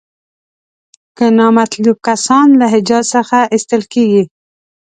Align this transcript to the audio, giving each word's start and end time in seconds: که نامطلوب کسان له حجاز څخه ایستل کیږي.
که 1.17 1.25
نامطلوب 1.37 1.97
کسان 2.07 2.47
له 2.59 2.65
حجاز 2.73 3.05
څخه 3.15 3.37
ایستل 3.53 3.81
کیږي. 3.93 4.23